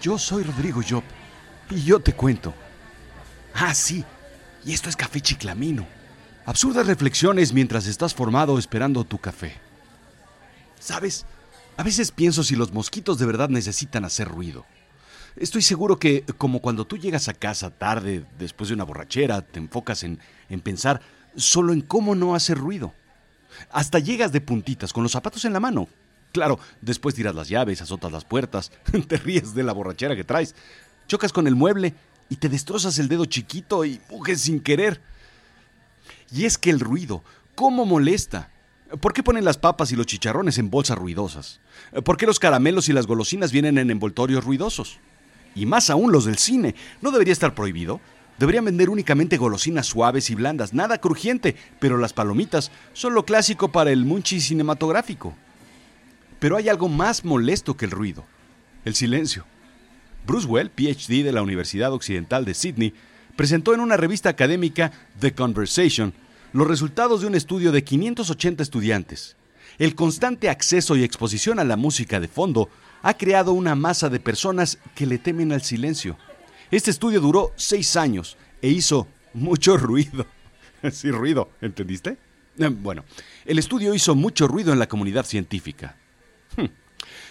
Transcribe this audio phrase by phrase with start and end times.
[0.00, 1.02] Yo soy Rodrigo Job
[1.70, 2.54] y yo te cuento.
[3.54, 4.04] Ah, sí,
[4.64, 5.86] y esto es Café Chiclamino.
[6.46, 9.54] Absurdas reflexiones mientras estás formado esperando tu café.
[10.80, 11.26] ¿Sabes?
[11.76, 14.64] A veces pienso si los mosquitos de verdad necesitan hacer ruido.
[15.36, 19.58] Estoy seguro que, como cuando tú llegas a casa tarde, después de una borrachera, te
[19.58, 21.00] enfocas en, en pensar
[21.38, 22.92] solo en cómo no hacer ruido.
[23.70, 25.88] Hasta llegas de puntitas, con los zapatos en la mano.
[26.32, 28.70] Claro, después tiras las llaves, azotas las puertas,
[29.08, 30.54] te ríes de la borrachera que traes,
[31.06, 31.94] chocas con el mueble
[32.28, 35.00] y te destrozas el dedo chiquito y mujes sin querer.
[36.30, 38.50] Y es que el ruido, ¿cómo molesta?
[39.00, 41.60] ¿Por qué ponen las papas y los chicharrones en bolsas ruidosas?
[42.04, 44.98] ¿Por qué los caramelos y las golosinas vienen en envoltorios ruidosos?
[45.54, 46.74] Y más aún los del cine.
[47.02, 48.00] ¿No debería estar prohibido?
[48.38, 53.72] Deberían vender únicamente golosinas suaves y blandas, nada crujiente, pero las palomitas son lo clásico
[53.72, 55.34] para el munchi cinematográfico.
[56.38, 58.24] Pero hay algo más molesto que el ruido,
[58.84, 59.44] el silencio.
[60.26, 62.94] Bruce Well, PhD de la Universidad Occidental de Sydney,
[63.34, 66.12] presentó en una revista académica The Conversation
[66.52, 69.36] los resultados de un estudio de 580 estudiantes.
[69.78, 72.68] El constante acceso y exposición a la música de fondo
[73.02, 76.16] ha creado una masa de personas que le temen al silencio.
[76.70, 80.26] Este estudio duró seis años e hizo mucho ruido.
[80.92, 82.18] Sí, ruido, ¿entendiste?
[82.56, 83.04] Eh, bueno,
[83.44, 85.96] el estudio hizo mucho ruido en la comunidad científica.
[86.56, 86.66] Hmm.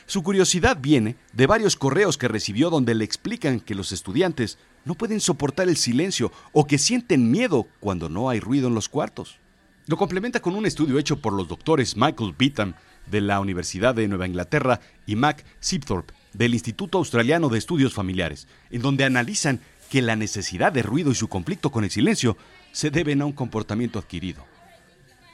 [0.06, 4.96] Su curiosidad viene de varios correos que recibió donde le explican que los estudiantes no
[4.96, 9.38] pueden soportar el silencio o que sienten miedo cuando no hay ruido en los cuartos.
[9.86, 12.76] Lo complementa con un estudio hecho por los doctores Michael Beaton
[13.10, 18.48] de la Universidad de Nueva Inglaterra y Mac Sipthorpe del Instituto Australiano de Estudios Familiares,
[18.70, 22.38] en donde analizan que la necesidad de ruido y su conflicto con el silencio
[22.72, 24.46] se deben a un comportamiento adquirido.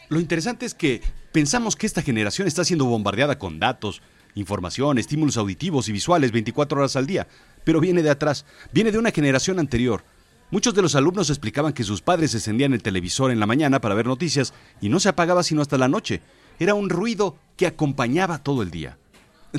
[0.09, 4.01] Lo interesante es que pensamos que esta generación está siendo bombardeada con datos,
[4.35, 7.27] información, estímulos auditivos y visuales 24 horas al día,
[7.63, 10.03] pero viene de atrás, viene de una generación anterior.
[10.52, 13.95] Muchos de los alumnos explicaban que sus padres encendían el televisor en la mañana para
[13.95, 16.21] ver noticias y no se apagaba sino hasta la noche.
[16.59, 18.97] Era un ruido que acompañaba todo el día.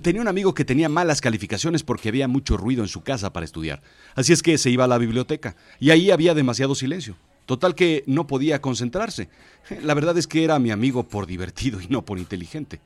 [0.03, 3.45] Tenía un amigo que tenía malas calificaciones porque había mucho ruido en su casa para
[3.45, 3.81] estudiar.
[4.17, 7.17] Así es que se iba a la biblioteca y ahí había demasiado silencio.
[7.47, 9.29] Total que no podía concentrarse.
[9.83, 12.81] La verdad es que era mi amigo por divertido y no por inteligente.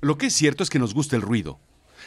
[0.00, 1.58] Lo que es cierto es que nos gusta el ruido.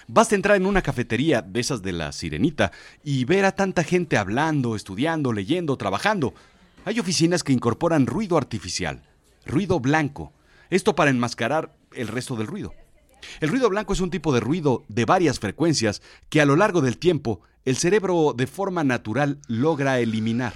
[0.07, 2.71] Basta entrar en una cafetería de esas de la sirenita
[3.03, 6.33] y ver a tanta gente hablando, estudiando, leyendo, trabajando.
[6.83, 9.03] Hay oficinas que incorporan ruido artificial,
[9.45, 10.33] ruido blanco,
[10.71, 12.73] esto para enmascarar el resto del ruido.
[13.39, 16.81] El ruido blanco es un tipo de ruido de varias frecuencias que a lo largo
[16.81, 20.53] del tiempo el cerebro de forma natural logra eliminar.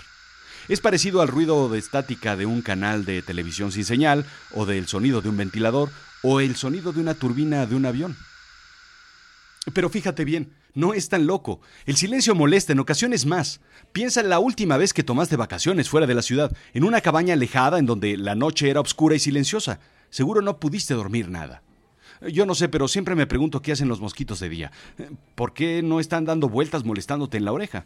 [0.67, 4.87] Es parecido al ruido de estática de un canal de televisión sin señal, o del
[4.87, 5.89] sonido de un ventilador,
[6.21, 8.15] o el sonido de una turbina de un avión.
[9.73, 11.61] Pero fíjate bien, no es tan loco.
[11.87, 13.61] El silencio molesta en ocasiones más.
[13.91, 17.33] Piensa en la última vez que tomaste vacaciones fuera de la ciudad, en una cabaña
[17.33, 19.79] alejada en donde la noche era oscura y silenciosa.
[20.11, 21.63] Seguro no pudiste dormir nada.
[22.21, 24.71] Yo no sé, pero siempre me pregunto qué hacen los mosquitos de día.
[25.35, 27.85] ¿Por qué no están dando vueltas molestándote en la oreja?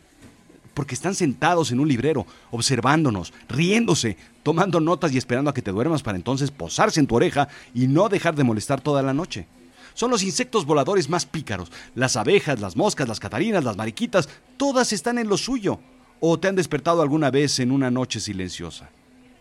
[0.74, 5.72] Porque están sentados en un librero, observándonos, riéndose, tomando notas y esperando a que te
[5.72, 9.46] duermas para entonces posarse en tu oreja y no dejar de molestar toda la noche.
[9.94, 11.72] Son los insectos voladores más pícaros.
[11.94, 14.28] Las abejas, las moscas, las catarinas, las mariquitas,
[14.58, 15.80] todas están en lo suyo.
[16.20, 18.90] ¿O te han despertado alguna vez en una noche silenciosa?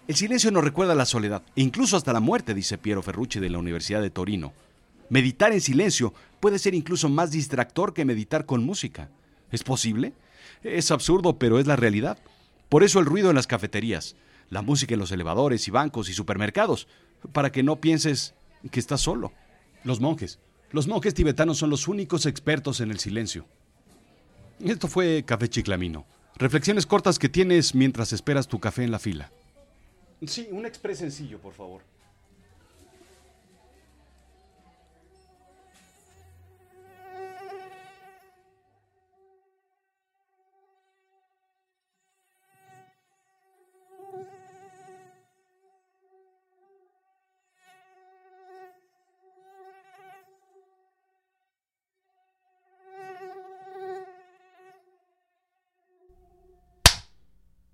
[0.06, 3.48] El silencio nos recuerda la soledad, e incluso hasta la muerte, dice Piero Ferrucci de
[3.48, 4.52] la Universidad de Torino.
[5.12, 9.10] Meditar en silencio puede ser incluso más distractor que meditar con música.
[9.50, 10.14] ¿Es posible?
[10.62, 12.16] Es absurdo, pero es la realidad.
[12.70, 14.16] Por eso el ruido en las cafeterías,
[14.48, 16.88] la música en los elevadores y bancos y supermercados,
[17.32, 18.32] para que no pienses
[18.70, 19.34] que estás solo.
[19.84, 20.38] Los monjes.
[20.70, 23.44] Los monjes tibetanos son los únicos expertos en el silencio.
[24.64, 26.06] Esto fue Café Chiclamino.
[26.36, 29.30] Reflexiones cortas que tienes mientras esperas tu café en la fila.
[30.26, 31.82] Sí, un express sencillo, por favor.